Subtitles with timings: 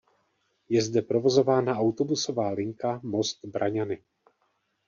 [0.69, 4.01] Je zde provozována autobusová linka Most–Braňany.